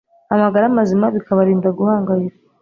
amagara 0.35 0.73
mazima 0.77 1.05
bikabarinda 1.15 1.69
guhangayika 1.77 2.39